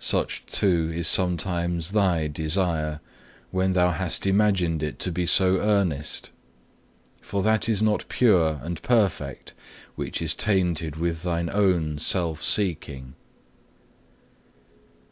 Such, 0.00 0.44
too, 0.46 0.90
is 0.92 1.08
oftentimes 1.20 1.92
thy 1.92 2.26
desire, 2.26 2.98
when 3.52 3.74
thou 3.74 3.92
hast 3.92 4.26
imagined 4.26 4.82
it 4.82 4.98
to 4.98 5.12
be 5.12 5.24
so 5.24 5.58
earnest. 5.60 6.30
For 7.20 7.44
that 7.44 7.68
is 7.68 7.80
not 7.80 8.08
pure 8.08 8.58
and 8.60 8.82
perfect 8.82 9.54
which 9.94 10.20
is 10.20 10.34
tainted 10.34 10.96
with 10.96 11.22
thine 11.22 11.48
own 11.48 11.98
self 12.00 12.42
seeking. 12.42 13.14